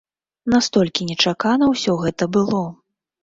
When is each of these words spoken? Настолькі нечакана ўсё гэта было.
Настолькі 0.53 1.07
нечакана 1.09 1.69
ўсё 1.73 1.93
гэта 2.05 2.31
было. 2.39 2.63